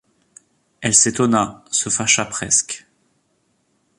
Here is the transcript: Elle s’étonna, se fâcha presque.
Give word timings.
Elle 0.81 0.95
s’étonna, 0.95 1.63
se 1.69 1.89
fâcha 1.91 2.25
presque. 2.25 2.87